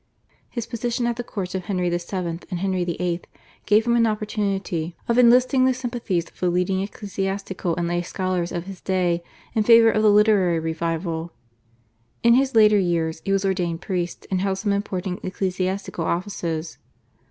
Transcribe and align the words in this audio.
His 0.49 0.65
position 0.65 1.05
at 1.05 1.17
the 1.17 1.23
courts 1.23 1.53
of 1.53 1.65
Henry 1.65 1.87
VII. 1.87 1.97
and 2.17 2.39
Henry 2.57 2.83
VIII. 2.83 3.21
gave 3.67 3.85
him 3.85 3.95
an 3.95 4.07
opportunity 4.07 4.95
of 5.07 5.19
enlisting 5.19 5.65
the 5.65 5.75
sympathies 5.75 6.27
of 6.27 6.39
the 6.39 6.49
leading 6.49 6.81
ecclesiastical 6.81 7.75
and 7.75 7.87
lay 7.87 8.01
scholars 8.01 8.51
of 8.51 8.65
his 8.65 8.81
day 8.81 9.21
in 9.53 9.61
favour 9.61 9.91
of 9.91 10.01
the 10.01 10.09
literary 10.09 10.57
revival. 10.59 11.33
In 12.23 12.33
his 12.33 12.55
later 12.55 12.79
years 12.79 13.21
he 13.25 13.31
was 13.31 13.45
ordained 13.45 13.81
priest 13.81 14.25
and 14.31 14.41
held 14.41 14.57
some 14.57 14.73
important 14.73 15.23
ecclesiastical 15.23 16.03
offices. 16.03 16.79